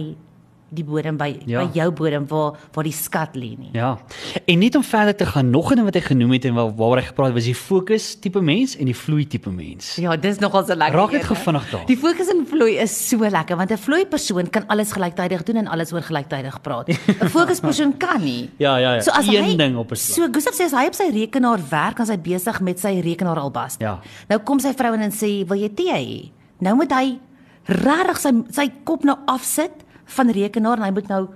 die 0.73 0.83
bodem 0.83 1.17
by 1.17 1.37
Ja. 1.45 1.65
by 1.65 1.69
jou 1.73 1.91
bodem 1.91 2.27
waar 2.27 2.53
waar 2.73 2.83
die 2.83 2.93
skat 2.93 3.35
lê 3.35 3.57
nie. 3.57 3.69
Ja. 3.73 3.97
En 4.45 4.59
net 4.59 4.75
om 4.75 4.83
verder 4.83 5.15
te 5.15 5.25
gaan, 5.25 5.49
nog 5.49 5.71
'n 5.71 5.75
ding 5.75 5.85
wat 5.85 5.93
hy 5.95 6.01
genoem 6.01 6.31
het 6.31 6.45
en 6.45 6.53
waar 6.53 6.75
waaroor 6.75 6.97
hy 6.97 7.03
gepraat 7.03 7.25
het, 7.27 7.35
was 7.35 7.43
die 7.45 7.55
fokus 7.55 8.15
tipe 8.19 8.41
mens 8.41 8.75
en 8.77 8.85
die 8.85 8.95
vloei 8.95 9.27
tipe 9.27 9.49
mens. 9.49 9.95
Ja, 9.95 10.15
dis 10.15 10.39
nogal 10.39 10.65
so 10.65 10.75
lekker. 10.75 10.99
Raak 10.99 11.11
net 11.11 11.21
een, 11.21 11.27
gou 11.27 11.37
hè? 11.37 11.43
vinnig 11.43 11.69
daar. 11.71 11.85
Die 11.85 11.97
fokus 11.97 12.27
en 12.29 12.45
vloei 12.47 12.77
is 12.77 13.07
so 13.09 13.17
lekker 13.17 13.55
want 13.57 13.71
'n 13.71 13.77
vloei 13.77 14.05
persoon 14.05 14.49
kan 14.49 14.63
alles 14.67 14.91
gelyktydig 14.91 15.43
doen 15.43 15.55
en 15.55 15.67
alles 15.67 15.93
oor 15.93 16.01
gelyktydig 16.01 16.61
praat. 16.61 16.87
'n 17.21 17.29
Fokuspersoon 17.29 17.97
kan 17.97 18.21
nie. 18.23 18.49
Ja, 18.57 18.77
ja, 18.77 18.93
ja. 18.95 19.01
So 19.01 19.11
as 19.11 19.27
Een 19.27 19.43
hy, 19.43 19.55
ding 19.55 19.75
op 19.77 19.91
'n 19.91 19.95
slag. 19.95 20.15
So 20.25 20.31
Gustav 20.31 20.53
sê 20.53 20.63
as 20.65 20.71
hy 20.71 20.85
op 20.87 20.93
sy 20.93 21.09
rekenaar 21.11 21.59
werk, 21.69 21.97
dan 21.97 22.05
is 22.05 22.09
hy 22.09 22.17
besig 22.17 22.61
met 22.61 22.79
sy 22.79 22.99
rekenaar 23.03 23.37
albas. 23.39 23.75
Ja. 23.79 23.99
Nou 24.29 24.39
kom 24.41 24.59
sy 24.59 24.73
vrou 24.73 24.93
in 24.93 25.01
en 25.01 25.11
sê, 25.11 25.45
"Wil 25.47 25.57
jy 25.57 25.69
tee 25.75 25.91
hê?" 25.93 26.31
Nou 26.59 26.75
moet 26.75 26.91
hy 26.91 27.19
regtig 27.65 28.17
sy 28.19 28.31
sy 28.51 28.71
kop 28.83 29.03
nou 29.03 29.15
afsit 29.27 29.82
van 30.05 30.29
rekenaar 30.31 30.77
en 30.77 30.83
hy 30.83 30.91
moet 30.91 31.07
nou 31.07 31.27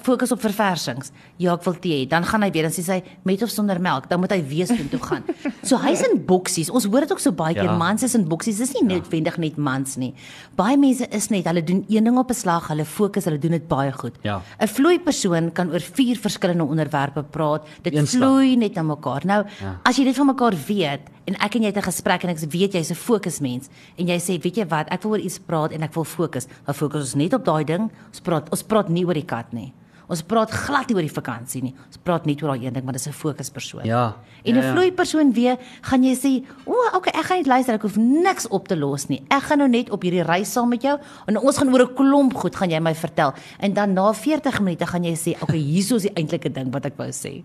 fokus 0.00 0.30
op 0.32 0.40
verversings. 0.40 1.10
Ja, 1.42 1.52
ek 1.56 1.64
wil 1.66 1.74
tee 1.82 1.96
hê. 1.98 2.08
Dan 2.08 2.24
gaan 2.24 2.44
hy 2.46 2.50
weer 2.54 2.68
en 2.68 2.70
sê 2.70 2.84
sy 2.86 3.00
met 3.26 3.42
of 3.42 3.50
sonder 3.50 3.80
melk, 3.82 4.08
dan 4.08 4.20
moet 4.22 4.30
hy 4.30 4.38
weer 4.46 4.66
skoon 4.66 4.88
toe 4.92 5.00
gaan. 5.02 5.24
So 5.66 5.76
hy's 5.82 6.04
in 6.06 6.20
boksies. 6.24 6.70
Ons 6.70 6.86
hoor 6.86 7.00
dit 7.00 7.10
ook 7.12 7.18
so 7.20 7.32
baie 7.32 7.52
keer, 7.54 7.64
Ja. 7.64 7.76
mans 7.76 8.02
is 8.06 8.14
in 8.14 8.28
boksies. 8.28 8.58
Dis 8.58 8.72
nie 8.74 8.84
noodwendig 8.86 9.36
net 9.42 9.56
mans 9.58 9.96
nie. 9.96 10.14
Baie 10.56 10.76
mense 10.78 11.08
is 11.10 11.28
net, 11.30 11.44
hulle 11.50 11.64
doen 11.66 11.84
een 11.88 12.04
ding 12.04 12.16
op 12.18 12.30
'n 12.30 12.34
slag, 12.34 12.68
hulle 12.68 12.84
fokus, 12.84 13.24
hulle 13.24 13.38
doen 13.38 13.50
dit 13.50 13.68
baie 13.68 13.90
goed. 13.92 14.14
Ja. 14.22 14.40
'n 14.60 14.68
Vloei 14.68 14.98
persoon 15.00 15.52
kan 15.52 15.70
oor 15.72 15.80
vier 15.80 16.16
verskillende 16.16 16.64
onderwerpe 16.64 17.22
praat. 17.24 17.66
Dit 17.82 17.92
Een 17.94 18.06
slag. 18.06 18.22
vloei 18.30 18.56
net 18.56 18.74
na 18.74 18.82
mekaar. 18.82 19.24
Nou, 19.26 19.44
Ja. 19.60 19.80
as 19.84 19.96
jy 19.96 20.04
dit 20.04 20.14
van 20.16 20.26
mekaar 20.26 20.54
weet 20.66 21.00
en 21.26 21.38
ek 21.42 21.56
en 21.58 21.62
jy 21.62 21.70
het 21.72 21.76
'n 21.76 21.90
gesprek 21.90 22.24
en 22.24 22.30
ek 22.30 22.38
weet 22.38 22.72
jy's 22.74 22.90
'n 22.90 22.94
fokusmens 22.94 23.68
en 23.98 24.06
jy 24.06 24.18
sê, 24.18 24.40
weet 24.40 24.56
jy 24.56 24.66
wat, 24.66 24.88
ek 24.90 25.02
wil 25.02 25.12
oor 25.12 25.20
iets 25.20 25.38
praat 25.38 25.72
en 25.72 25.82
ek 25.82 25.94
wil 25.94 26.04
fokus. 26.04 26.46
Dan 26.64 26.74
fokus 26.74 27.00
ons 27.00 27.14
net 27.14 27.34
op 27.34 27.44
daai 27.44 27.64
ding. 27.64 27.90
Ons 28.08 28.20
praat 28.20 28.50
ons 28.50 28.62
praat 28.62 28.88
nie 28.88 29.04
oor 29.04 29.14
die 29.14 29.24
kat 29.24 29.52
nie. 29.52 29.72
Ons 30.06 30.22
praat 30.22 30.52
glad 30.54 30.86
nie 30.86 30.94
oor 30.94 31.02
die 31.02 31.10
vakansie 31.10 31.62
nie. 31.64 31.72
Ons 31.88 31.98
praat 31.98 32.26
net 32.26 32.42
oor 32.42 32.54
daai 32.54 32.66
een 32.66 32.76
ding, 32.76 32.84
want 32.84 32.96
dit 32.96 33.06
is 33.06 33.08
'n 33.08 33.12
fokuspersoon. 33.12 33.84
Ja. 33.84 34.14
En 34.44 34.54
'n 34.54 34.56
ja, 34.56 34.62
ja. 34.62 34.72
vloei 34.72 34.92
persoon 34.92 35.32
weer, 35.32 35.58
gaan 35.82 36.04
jy 36.04 36.14
sê, 36.14 36.44
"O, 36.64 36.74
okay, 36.94 37.12
ek 37.18 37.26
gaan 37.26 37.38
net 37.38 37.46
luister, 37.46 37.74
ek 37.74 37.82
hoef 37.82 37.96
niks 37.96 38.48
op 38.48 38.68
te 38.68 38.76
los 38.76 39.08
nie. 39.08 39.22
Ek 39.28 39.42
gaan 39.42 39.58
nou 39.58 39.68
net 39.68 39.90
op 39.90 40.02
hierdie 40.02 40.22
reis 40.22 40.52
saam 40.52 40.68
met 40.68 40.82
jou 40.82 40.98
en 41.26 41.38
ons 41.38 41.56
gaan 41.56 41.72
oor 41.72 41.82
'n 41.82 41.94
klomp 41.94 42.34
goed 42.34 42.54
gaan 42.56 42.70
jy 42.70 42.78
my 42.80 42.94
vertel." 42.94 43.34
En 43.58 43.72
dan 43.72 43.92
na 43.92 44.12
40 44.12 44.60
minute 44.60 44.86
gaan 44.86 45.02
jy 45.02 45.14
sê, 45.14 45.42
"Okay, 45.42 45.58
hierso 45.58 45.96
is 45.96 46.02
die 46.02 46.14
eintlike 46.14 46.52
ding 46.52 46.72
wat 46.72 46.84
ek 46.84 46.96
wou 46.96 47.08
sê." 47.08 47.42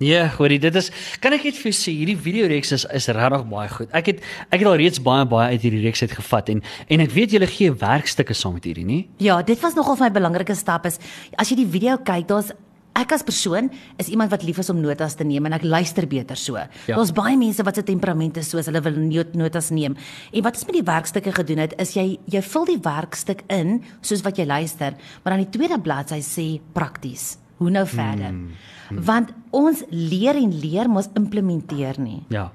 Ja, 0.00 0.26
hoorie, 0.38 0.58
dit 0.58 0.74
is 0.74 0.90
kan 1.20 1.32
ek 1.36 1.44
net 1.44 1.54
vir 1.60 1.70
jou 1.70 1.76
sê, 1.76 1.92
hierdie 1.94 2.16
video 2.18 2.48
reeks 2.50 2.72
is 2.72 2.84
is 2.90 3.06
regtig 3.12 3.44
baie 3.50 3.68
goed. 3.68 3.88
Ek 3.94 4.06
het 4.06 4.24
ek 4.50 4.58
het 4.64 4.66
al 4.66 4.76
reeds 4.80 4.98
baie 5.02 5.24
baie 5.30 5.52
uit 5.54 5.62
hierdie 5.62 5.82
reeks 5.84 6.02
uit 6.02 6.10
gevat 6.16 6.48
en 6.48 6.62
en 6.88 7.00
ek 7.00 7.10
weet 7.14 7.30
julle 7.36 7.46
gee 7.46 7.70
werkstukke 7.70 8.34
saam 8.34 8.54
met 8.54 8.64
hierdie, 8.64 8.84
nie? 8.84 9.08
Ja, 9.22 9.42
dit 9.42 9.60
was 9.62 9.74
nogal 9.78 9.96
vir 9.96 10.08
my 10.08 10.12
belangrike 10.18 10.54
stap 10.58 10.86
is 10.86 10.98
as 11.38 11.50
jy 11.52 11.56
die 11.62 11.66
video 11.70 11.98
kyk, 11.98 12.26
daar's 12.26 12.50
ek 12.98 13.12
as 13.14 13.22
persoon 13.24 13.70
is 13.96 14.08
iemand 14.12 14.30
wat 14.30 14.42
lief 14.44 14.58
is 14.60 14.68
om 14.68 14.80
notas 14.82 15.14
te 15.16 15.24
neem 15.24 15.46
en 15.48 15.54
ek 15.56 15.62
luister 15.64 16.04
beter 16.06 16.36
so. 16.36 16.56
Ja. 16.58 16.96
Daar's 16.96 17.12
baie 17.16 17.36
mense 17.40 17.62
wat 17.64 17.78
se 17.78 17.82
temperament 17.88 18.36
is 18.36 18.50
soos 18.52 18.66
hulle 18.68 18.82
wil 18.84 18.98
not- 19.00 19.34
notas 19.34 19.70
neem. 19.70 19.94
En 20.32 20.42
wat 20.42 20.54
ons 20.58 20.66
met 20.66 20.74
die 20.74 20.84
werkstukke 20.84 21.32
gedoen 21.32 21.58
het, 21.64 21.74
is 21.80 21.94
jy 21.96 22.18
jy 22.28 22.42
vul 22.42 22.66
die 22.66 22.80
werkstuk 22.82 23.44
in 23.48 23.80
soos 24.02 24.20
wat 24.26 24.36
jy 24.36 24.44
luister, 24.44 24.92
maar 25.24 25.32
aan 25.38 25.46
die 25.46 25.50
tweede 25.58 25.78
bladsy 25.80 26.20
sê 26.20 26.60
prakties. 26.74 27.38
Hoe 27.62 27.70
nou 27.70 27.86
verder? 27.86 28.32
Hmm. 28.32 29.04
Want 29.06 29.30
ons 29.54 29.84
leer 29.88 30.36
en 30.40 30.50
leer 30.60 30.90
mos 30.90 31.08
implementeer 31.18 32.00
nie. 32.02 32.22
Ja. 32.32 32.50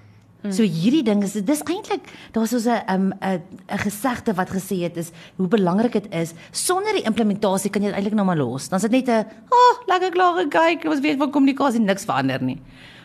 So 0.53 0.63
hierdie 0.63 1.03
ding 1.03 1.23
is 1.25 1.33
dis 1.43 1.63
eintlik 1.65 2.05
daar's 2.35 2.53
so 2.53 2.59
'n 2.59 2.83
'n 2.87 3.13
'n 3.19 3.41
'n 3.67 3.79
gesegde 3.83 4.33
wat 4.35 4.49
gesê 4.49 4.83
het 4.83 4.97
is 4.97 5.11
hoe 5.35 5.47
belangrik 5.47 5.93
dit 5.93 6.07
is 6.13 6.33
sonder 6.51 6.93
die 6.93 7.07
implementasie 7.07 7.71
kan 7.71 7.81
jy 7.81 7.87
dit 7.87 7.97
eintlik 7.97 8.13
nou 8.13 8.25
maar 8.25 8.37
los. 8.37 8.69
Dan's 8.69 8.83
dit 8.83 8.91
net 8.91 9.07
'n 9.07 9.25
ag 9.49 9.75
oh, 9.79 9.87
lekker 9.87 10.11
klaar 10.11 10.35
gekyk, 10.43 10.85
ons 10.85 10.99
weet 10.99 11.17
van 11.17 11.31
kommunikasie 11.31 11.79
niks 11.79 12.05
verander 12.05 12.41
nie. 12.41 12.61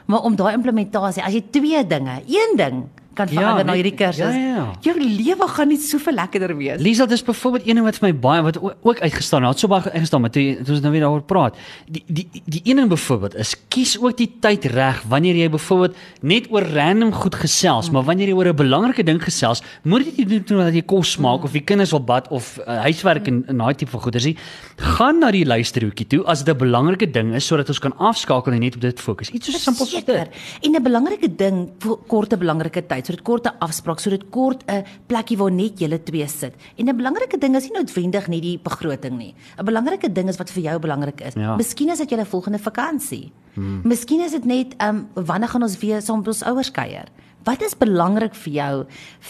Maar 0.07 0.23
om 0.23 0.37
daai 0.37 0.55
implementasie, 0.55 1.23
as 1.23 1.33
jy 1.33 1.45
twee 1.51 1.87
dinge, 1.87 2.23
een 2.27 2.57
ding 2.57 2.89
kan 3.15 3.29
Ja, 3.31 3.35
verander 3.41 3.65
na 3.65 3.73
net- 3.73 3.83
hierdie 3.85 3.95
kursus. 3.99 4.19
ja, 4.19 4.31
ja, 4.31 4.55
ja. 4.57 4.73
Jou 4.81 4.97
lewe 5.01 5.49
gaan 5.49 5.69
net 5.69 5.81
soveel 5.83 6.15
lekkerder 6.15 6.57
wees. 6.57 6.81
Liesel, 6.81 7.07
dis 7.07 7.23
byvoorbeeld 7.23 7.67
een 7.67 7.75
ding 7.75 7.85
wat 7.85 7.97
vir 7.97 8.09
my 8.09 8.15
baie 8.19 8.43
wat 8.43 8.57
ook 8.63 9.01
uitgestaan 9.01 9.45
het. 9.45 9.59
So 9.59 9.69
baie 9.69 9.83
uitgestaan, 9.83 10.21
maar 10.21 10.31
toe 10.31 10.57
toe 10.65 10.75
ons 10.75 10.81
nou 10.81 10.93
weer 10.93 11.01
daaroor 11.01 11.23
praat. 11.23 11.57
Die 11.89 12.03
die 12.07 12.29
die 12.47 12.61
een 12.65 12.77
ding 12.77 12.89
byvoorbeeld 12.89 13.35
is 13.35 13.55
kies 13.69 13.99
ook 14.01 14.17
die 14.17 14.31
tyd 14.41 14.65
reg 14.65 15.03
wanneer 15.09 15.35
jy 15.37 15.49
byvoorbeeld 15.51 15.97
net 16.23 16.47
oor 16.51 16.63
random 16.63 17.13
goed 17.13 17.35
gesels, 17.35 17.91
maar 17.91 18.03
wanneer 18.05 18.29
jy 18.29 18.35
oor 18.35 18.49
'n 18.49 18.57
belangrike 18.57 19.03
ding 19.05 19.23
gesels, 19.23 19.63
moet 19.85 20.05
dit 20.05 20.17
nie 20.27 20.41
doen 20.43 20.59
dat 20.65 20.75
jy 20.75 20.83
kos 20.83 21.17
maak 21.19 21.45
of 21.45 21.53
die 21.53 21.61
kinders 21.65 21.91
wil 21.91 22.01
bad 22.01 22.29
of 22.29 22.59
uh, 22.67 22.81
huiswerk 22.83 23.27
en 23.27 23.45
en 23.49 23.59
daai 23.59 23.75
tipe 23.75 23.91
van 23.91 24.01
goeders 24.01 24.25
nie. 24.25 24.37
Gaan 24.77 25.19
na 25.19 25.31
die 25.31 25.45
luisterhoekie 25.45 26.07
toe 26.07 26.25
as 26.27 26.43
dit 26.45 26.55
'n 26.55 26.59
belangrike 26.59 27.11
ding 27.11 27.35
is 27.35 27.47
sodat 27.47 27.69
ons 27.69 27.79
kan 27.79 27.93
afskakel 27.99 28.53
en 28.53 28.61
net 28.61 28.75
op 28.75 28.81
dit 28.81 29.01
fokus. 29.01 29.31
Iets 29.31 29.51
so 29.53 29.59
simpel 29.59 29.87
soos 29.87 30.05
dit. 30.05 30.29
En 30.63 30.71
'n 30.75 30.83
belangrike 30.83 31.37
ding 31.37 31.69
vir 31.79 31.97
korte 32.07 32.37
belangrike 32.37 32.87
tyd. 32.87 33.02
So 33.07 33.13
dit 33.13 33.23
kort 33.23 33.47
'n 33.47 33.57
afspraak, 33.59 34.01
so 34.01 34.11
dit 34.11 34.25
kort 34.31 34.63
'n 34.67 34.85
plekkie 35.07 35.37
waar 35.37 35.53
net 35.53 35.79
julle 35.79 36.03
twee 36.03 36.27
sit. 36.29 36.55
En 36.77 36.89
'n 36.89 36.97
belangrike 36.97 37.39
ding 37.39 37.57
is 37.57 37.69
nie 37.69 37.79
noodwendig 37.79 38.29
net 38.29 38.43
die 38.43 38.59
begroting 38.59 39.19
nie. 39.19 39.35
'n 39.59 39.65
Belangrike 39.65 40.13
ding 40.13 40.29
is 40.29 40.37
wat 40.37 40.51
vir 40.51 40.63
jou 40.63 40.79
belangrik 40.79 41.21
is. 41.21 41.35
Ja. 41.35 41.57
Miskien 41.57 41.91
is 41.91 41.99
dit 41.99 42.11
julle 42.11 42.25
volgende 42.25 42.59
vakansie. 42.59 43.33
Hmm. 43.55 43.81
Miskien 43.85 44.21
is 44.25 44.33
dit 44.33 44.45
net 44.45 44.77
ehm 44.77 45.05
um, 45.15 45.25
wanneer 45.27 45.49
gaan 45.49 45.63
ons 45.63 45.79
weer 45.79 46.01
saam 46.01 46.19
met 46.19 46.33
ons 46.33 46.43
ouers 46.43 46.71
kuier? 46.71 47.09
Wat 47.43 47.63
is 47.63 47.75
belangrik 47.75 48.37
vir 48.39 48.53
jou? 48.55 48.75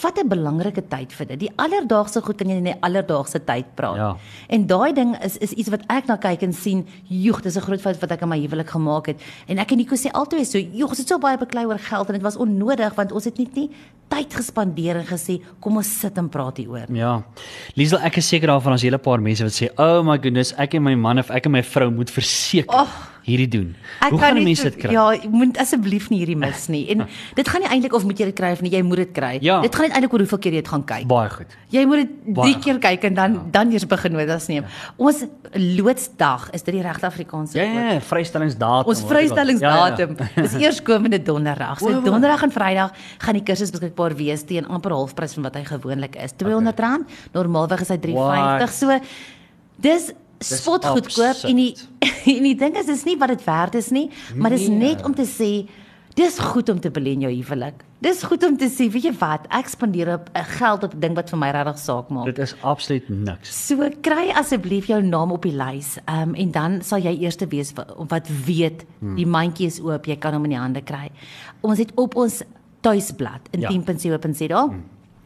Vat 0.03 0.19
'n 0.19 0.29
belangrike 0.29 0.83
tyd 0.89 1.13
vir 1.13 1.27
dit. 1.27 1.41
Die 1.41 1.53
alledaagse 1.57 2.21
goed 2.21 2.37
kan 2.37 2.49
jy 2.49 2.57
in 2.57 2.65
die 2.65 2.81
alledaagse 2.81 3.45
tyd 3.45 3.75
praat. 3.75 3.97
Ja. 3.97 4.17
En 4.49 4.67
daai 4.67 4.93
ding 4.93 5.17
is 5.25 5.39
is 5.39 5.53
iets 5.53 5.71
wat 5.71 5.81
ek 5.89 6.07
na 6.07 6.17
kyk 6.17 6.43
en 6.43 6.53
sien, 6.53 6.87
joeg, 7.09 7.41
dis 7.41 7.57
'n 7.57 7.61
groot 7.61 7.81
fout 7.81 8.01
wat 8.01 8.11
ek 8.11 8.23
in 8.23 8.29
my 8.29 8.39
huwelik 8.39 8.69
gemaak 8.69 9.07
het. 9.07 9.21
En 9.49 9.59
ek 9.59 9.71
en 9.71 9.79
Nico 9.79 9.97
sê 9.97 10.11
altyd 10.13 10.47
so, 10.47 10.59
joeg, 10.59 10.89
ons 10.89 10.99
het 10.99 11.09
so 11.09 11.19
baie 11.19 11.39
beklei 11.39 11.65
oor 11.65 11.79
geld 11.79 12.09
en 12.09 12.13
dit 12.15 12.23
was 12.23 12.37
onnodig 12.37 12.95
want 12.95 13.13
ons 13.13 13.25
het 13.25 13.39
net 13.39 13.55
nie 13.55 13.71
tyd 14.13 14.35
gespandeer 14.37 15.01
en 15.01 15.07
gesê, 15.09 15.39
kom 15.63 15.79
ons 15.81 15.93
sit 16.03 16.19
en 16.21 16.29
praat 16.33 16.61
hieroor. 16.61 16.91
Ja. 16.97 17.15
Liesel, 17.79 18.03
ek 18.05 18.21
is 18.21 18.29
seker 18.29 18.53
daarvan 18.53 18.77
as 18.77 18.83
'n 18.83 18.91
hele 18.91 18.99
paar 18.99 19.21
mense 19.21 19.43
wat 19.43 19.53
sê, 19.53 19.69
"Oh 19.79 20.03
my 20.05 20.19
goodness, 20.19 20.53
ek 20.59 20.75
en 20.75 20.83
my 20.83 20.95
man 20.95 21.19
of 21.19 21.31
ek 21.31 21.47
en 21.47 21.53
my 21.53 21.63
vrou 21.63 21.91
moet 21.91 22.11
verseker 22.11 22.75
Och, 22.75 22.89
hierdie 23.25 23.49
doen." 23.49 23.75
Ek 24.01 24.11
Hoe 24.11 24.19
gaan 24.19 24.35
nie 24.35 24.45
mense 24.45 24.63
dit 24.65 24.77
kry? 24.77 24.93
Ja, 24.93 25.15
moet 25.31 25.57
asseblief 25.59 26.11
nie 26.11 26.19
hierdie 26.19 26.37
mis 26.37 26.69
nie. 26.69 26.89
En 26.91 27.07
dit 27.39 27.49
gaan 27.49 27.61
nie 27.61 27.71
eintlik 27.71 27.95
of 27.95 28.05
moet 28.05 28.19
jy 28.19 28.25
dit 28.27 28.35
kry 28.35 28.53
of 28.53 28.61
nie, 28.61 28.71
jy 28.71 28.83
moet 28.83 28.97
dit 28.97 29.13
kry. 29.13 29.39
Ja. 29.41 29.61
Dit 29.63 29.75
gaan 29.75 29.89
net 29.89 29.95
eintlik 29.97 30.13
oor 30.13 30.19
hoeveel 30.19 30.39
keer 30.39 30.53
jy 30.53 30.61
dit 30.61 30.69
gaan 30.69 30.85
kyk. 30.85 31.07
Baie 31.07 31.31
goed. 31.31 31.47
Jy 31.71 31.85
moet 31.87 31.97
dit 31.97 32.35
Baie 32.35 32.53
3 32.53 32.63
keer 32.63 32.79
kyk 32.79 33.05
en 33.05 33.15
dan 33.15 33.51
dan 33.51 33.73
eers 33.73 33.87
begin 33.87 34.13
notas 34.13 34.49
neem. 34.49 34.65
Ons 34.99 35.25
loodsdag, 35.55 36.51
is 36.53 36.63
dit 36.63 36.75
die 36.75 36.83
regte 36.83 37.07
Afrikaanse 37.07 37.59
Ja, 37.59 37.65
ja, 37.65 37.93
ja, 37.93 38.01
vrystellingsdatum. 38.01 38.89
Ons 38.89 39.03
wat 39.03 39.05
ook 39.05 39.11
al. 39.11 39.17
vrystellingsdatum 39.17 40.17
Ja, 40.19 40.27
ja. 40.37 40.43
is 40.49 40.55
eers 40.55 40.83
komende 40.83 41.23
donderdag. 41.23 41.79
So 41.79 42.01
donderdag 42.01 42.43
en 42.43 42.51
Vrydag 42.51 42.93
gaan 43.19 43.35
die 43.35 43.43
kursus 43.43 43.71
beskikbaar 43.71 44.02
wees 44.17 44.43
teen 44.45 44.67
amper 44.67 44.91
halfprys 44.91 45.35
van 45.35 45.43
wat 45.43 45.55
hy 45.55 45.65
gewoonlik 45.65 46.17
is. 46.17 46.33
R200. 46.33 47.07
Normaalweg 47.33 47.81
is 47.81 47.89
hy 47.89 47.99
350. 47.99 48.73
So 48.73 48.99
dis 49.83 50.13
spot 50.43 50.85
goedkoop 50.85 51.45
en 51.45 51.57
die 51.57 51.75
en 52.37 52.43
die 52.43 52.57
ding 52.59 52.77
is 52.77 52.87
dis 52.87 53.05
nie 53.05 53.17
wat 53.17 53.29
dit 53.29 53.45
werd 53.45 53.75
is 53.75 53.91
nie, 53.91 54.11
maar 54.37 54.51
dis 54.51 54.69
Nee. 54.69 54.79
net 54.95 55.05
om 55.05 55.15
te 55.15 55.23
sê 55.27 55.69
dis 56.15 56.39
goed 56.39 56.69
om 56.69 56.81
te 56.81 56.91
belê 56.91 57.13
in 57.15 57.21
jou 57.21 57.31
huwelik. 57.33 57.75
Dis 58.03 58.23
goed 58.23 58.43
om 58.45 58.57
te 58.59 58.67
sê, 58.69 58.91
weet 58.91 59.05
jy 59.05 59.13
wat, 59.21 59.47
ek 59.49 59.69
spandeer 59.69 60.15
op 60.15 60.29
'n 60.35 60.45
geld 60.59 60.83
op 60.85 60.95
'n 60.95 61.01
ding 61.01 61.15
wat 61.15 61.31
vir 61.31 61.39
my 61.39 61.51
regtig 61.51 61.79
saak 61.79 62.11
maak. 62.11 62.25
Dit 62.27 62.39
is 62.39 62.55
absoluut 62.63 63.09
niks. 63.09 63.67
So 63.67 63.89
kry 64.03 64.31
asseblief 64.35 64.87
jou 64.87 65.01
naam 65.03 65.31
op 65.33 65.43
die 65.43 65.53
lys. 65.57 65.97
Ehm 66.07 66.29
um, 66.31 66.35
en 66.35 66.51
dan 66.51 66.83
sal 66.83 66.99
jy 66.99 67.17
eerste 67.21 67.47
wees 67.47 67.73
wat, 67.73 67.95
wat 68.09 68.27
weet 68.47 68.85
Hmm. 69.01 69.15
die 69.17 69.27
mandjie 69.27 69.67
is 69.67 69.81
oop, 69.81 70.05
jy 70.07 70.17
kan 70.17 70.33
hom 70.35 70.45
in 70.45 70.51
die 70.51 70.59
hande 70.59 70.83
kry. 70.83 71.11
Ons 71.63 71.79
het 71.79 71.93
op 71.97 72.15
ons 72.17 72.43
tuisblad 72.83 73.49
in 73.55 73.61
Ja. 73.61 73.71
10.co.za 73.71 74.71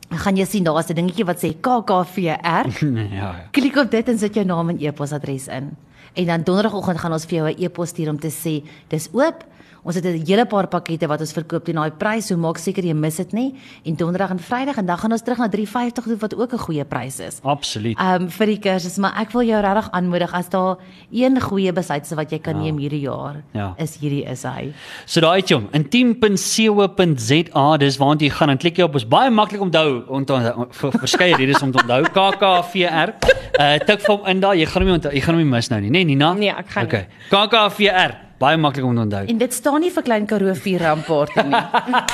dan 0.06 0.18
gaan 0.22 0.36
jy 0.38 0.44
sien 0.46 0.64
daar's 0.64 0.88
'n 0.88 0.94
dingetjie 0.94 1.24
wat 1.26 1.42
sê 1.42 1.50
KKVR. 1.60 2.66
ja, 2.94 3.06
ja. 3.10 3.48
Klik 3.50 3.76
op 3.76 3.90
dit 3.90 4.08
en 4.08 4.18
sit 4.18 4.34
jou 4.34 4.46
naam 4.46 4.68
en 4.68 4.78
e-posadres 4.78 5.48
in. 5.48 5.74
En 6.14 6.24
dan 6.24 6.42
donderdagoggend 6.42 6.98
gaan 6.98 7.12
ons 7.12 7.24
vir 7.26 7.38
jou 7.38 7.48
'n 7.50 7.62
e-pos 7.62 7.88
stuur 7.88 8.08
om 8.08 8.18
te 8.18 8.30
sê 8.30 8.62
dis 8.88 9.08
oop. 9.12 9.44
Ons 9.86 9.94
het 9.94 10.04
'n 10.04 10.24
hele 10.26 10.46
paar 10.46 10.66
pakkette 10.66 11.06
wat 11.06 11.20
ons 11.20 11.32
verkoop 11.32 11.64
teen 11.64 11.74
daai 11.76 11.90
prys, 11.90 12.26
so 12.26 12.36
maak 12.36 12.58
seker 12.58 12.82
jy 12.84 12.92
mis 12.94 13.16
dit 13.16 13.32
nie. 13.32 13.54
En 13.84 13.94
donderdag 13.96 14.30
en 14.30 14.38
Vrydag 14.38 14.76
en 14.78 14.86
dan 14.86 14.98
gaan 14.98 15.12
ons 15.12 15.22
terug 15.22 15.38
na 15.38 15.48
350 15.48 16.04
toe 16.04 16.16
wat 16.16 16.34
ook 16.34 16.52
'n 16.52 16.58
goeie 16.58 16.84
prys 16.84 17.20
is. 17.20 17.40
Absoluut. 17.44 17.96
Um 18.00 18.28
vir 18.30 18.46
die 18.46 18.58
kursus, 18.58 18.96
maar 18.98 19.12
ek 19.20 19.30
wil 19.32 19.42
jou 19.42 19.60
regtig 19.62 19.90
aanmoedig 19.92 20.32
as 20.34 20.48
daar 20.48 20.76
een 21.12 21.40
goeie 21.40 21.72
besluit 21.72 22.02
is 22.04 22.12
wat 22.14 22.30
jy 22.30 22.38
kan 22.38 22.60
neem 22.62 22.78
hierdie 22.78 23.00
jaar, 23.00 23.42
Ja. 23.52 23.74
is 23.78 23.96
hierdie 24.00 24.24
is 24.24 24.42
hy. 24.42 24.72
So 25.04 25.20
daai 25.20 25.36
het 25.40 25.48
jy 25.48 25.54
hom. 25.56 25.68
Intiem.co.za, 25.72 27.76
dis 27.76 27.96
waarna 27.98 28.20
jy 28.20 28.30
gaan 28.30 28.50
en 28.50 28.58
klik 28.58 28.76
jy 28.76 28.82
op. 28.84 28.94
Is 28.96 29.04
baie 29.06 29.30
maklik 29.30 29.60
om 29.60 29.70
te 29.70 29.78
onthou. 29.78 30.04
Onthou 30.08 30.66
vir 30.70 30.90
verskeie 30.98 31.36
redes 31.40 31.62
om 31.62 31.70
te 31.72 31.78
onthou. 31.82 32.02
KKVR. 32.02 33.12
Uh 33.60 33.78
tik 33.86 34.00
vir 34.00 34.16
hom 34.16 34.26
in 34.26 34.40
daar. 34.40 34.56
Jy 34.56 34.66
gaan 34.66 34.82
hom 34.82 34.90
nie 34.90 34.98
onthou. 34.98 35.12
Jy 35.14 35.20
gaan 35.20 35.34
hom 35.34 35.44
nie 35.44 35.50
mis 35.50 35.68
nou 35.70 35.80
nie, 35.80 35.90
né 35.90 36.04
nee, 36.04 36.04
Nina? 36.04 36.32
Nee, 36.34 36.50
ek 36.50 36.68
gaan. 36.70 36.84
Okay. 36.84 37.06
KKVR. 37.30 38.25
Baie 38.36 38.56
maklik 38.60 38.84
om 38.84 38.94
te 38.94 39.00
onthou. 39.00 39.24
En 39.32 39.38
dit 39.38 39.54
staan 39.54 39.80
nie 39.80 39.90
vir 39.92 40.04
klein 40.04 40.26
Karoo 40.28 40.52
4 40.54 40.82
ramparty 40.84 41.44
nie. 41.48 41.60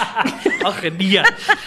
Ag 0.69 0.79
nee. 0.95 1.23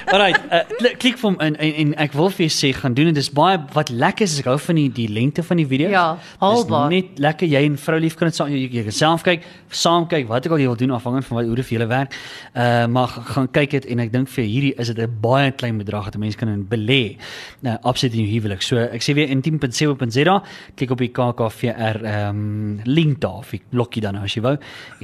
Alright, 0.08 0.46
uh, 0.48 0.62
klik, 0.96 1.18
vir 1.20 1.28
hom 1.28 1.36
in 1.44 1.58
en, 1.60 1.74
en 1.82 1.90
ek 2.06 2.14
wil 2.16 2.30
vir 2.32 2.46
jou 2.46 2.54
sê 2.56 2.70
gaan 2.78 2.96
doen 2.96 3.10
dit. 3.10 3.18
Dis 3.18 3.28
baie 3.36 3.58
wat 3.76 3.92
lekker 3.92 4.24
is. 4.24 4.38
Ek 4.40 4.48
hou 4.48 4.56
van 4.68 4.80
die 4.80 4.88
die 4.96 5.10
lengte 5.12 5.44
van 5.44 5.60
die 5.60 5.66
video. 5.68 5.92
Ja, 5.92 6.06
haalbaar. 6.40 6.88
Net 6.94 7.20
lekker 7.20 7.52
jy 7.52 7.66
en 7.68 7.76
vrou 7.84 8.00
lief 8.00 8.16
kan 8.16 8.32
dit 8.32 8.38
saam 8.38 8.54
jy, 8.54 8.62
jy 8.72 8.86
kan 8.88 8.96
self 8.96 9.26
kyk, 9.28 9.44
saam 9.76 10.08
kyk 10.12 10.30
wat 10.32 10.48
ook 10.48 10.56
al 10.56 10.64
jy 10.64 10.70
wil 10.72 10.80
doen 10.80 10.96
afhangend 10.96 11.28
van 11.28 11.42
wat 11.42 11.52
hoe 11.52 11.60
dit 11.60 11.68
vir 11.68 11.78
julle 11.80 11.90
werk. 11.92 12.16
Uh 12.56 12.88
maar 12.96 13.12
gaan 13.34 13.52
kyk 13.52 13.76
dit 13.76 13.90
en 13.92 14.06
ek 14.06 14.14
dink 14.14 14.32
vir 14.32 14.48
hierdie 14.48 14.72
is 14.80 14.94
dit 14.94 15.04
'n 15.04 15.20
baie 15.20 15.52
klein 15.52 15.84
bedrag 15.84 16.08
wat 16.08 16.16
'n 16.16 16.24
mens 16.24 16.40
kan 16.40 16.48
in 16.48 16.64
belê. 16.64 17.18
Nou 17.60 17.76
absoluut 17.84 18.16
in 18.16 18.24
jou 18.24 18.32
huwelik. 18.40 18.64
So 18.64 18.80
ek 18.80 19.04
sê 19.04 19.14
weer 19.20 19.28
intiem.co.za, 19.28 20.40
klik 20.76 20.92
op 20.92 21.04
die 21.04 21.12
KKVR 21.12 22.00
ehm 22.06 22.30
um, 22.30 22.80
link 22.86 23.20
daar 23.20 23.44
of 23.44 23.54
ek 23.54 23.68
blokkie 23.70 24.02
dan 24.02 24.16
nou 24.16 24.24
as 24.24 24.36
jy 24.36 24.45
wou 24.46 24.56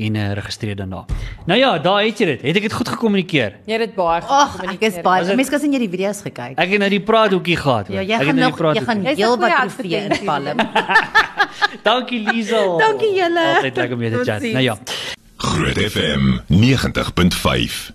en 0.05 0.15
uh, 0.15 0.27
registreer 0.39 0.75
dan 0.79 0.89
daar. 0.95 1.05
Nou 1.49 1.59
ja, 1.59 1.73
daar 1.79 2.03
het 2.05 2.17
jy 2.21 2.25
dit. 2.31 2.41
Het 2.47 2.55
ek 2.61 2.67
dit 2.69 2.73
goed 2.79 2.89
gekommunikeer? 2.95 3.57
Jy 3.65 3.73
het 3.77 3.85
dit 3.87 3.95
baie 3.97 4.21
goed 4.21 4.29
Ag, 4.31 4.47
ek 4.47 4.51
gekommunikeer. 4.51 4.87
is 4.97 5.01
baie. 5.05 5.25
dit- 5.25 5.35
Mense 5.41 5.51
kan 5.51 5.59
sien 5.65 5.73
jy 5.73 5.79
die 5.85 5.89
video's 5.89 6.21
gekyk. 6.21 6.55
Ek 6.59 6.69
het 6.75 6.79
nou 6.79 6.89
die 6.89 7.01
praathoekie 7.11 7.57
gehad. 7.57 7.87
Ja, 7.91 8.01
jy 8.01 8.13
Ek 8.13 8.19
het 8.19 8.27
gaan 8.27 8.35
nou 8.35 8.51
die 8.51 8.63
nog 8.63 8.75
jy 8.75 8.83
gaan 8.85 9.05
heel 9.05 9.37
wat 9.37 9.49
trofee 9.49 9.65
advertensie. 9.65 10.21
inpalm. 10.21 10.57
Dankie 11.87 12.19
Liesel. 12.31 12.77
Dankie 12.77 13.13
julle. 13.15 13.45
Altyd 13.55 13.75
lekker 13.77 13.95
om 13.95 14.01
jou 14.01 14.11
te 14.23 14.31
chat. 14.31 14.41
Nou 14.41 14.63
ja. 14.63 14.77
Groot 15.41 15.77
FM 15.77 16.37
90.5 16.47 17.91